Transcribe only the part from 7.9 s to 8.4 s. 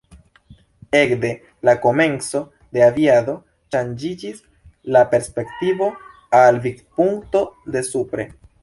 supre.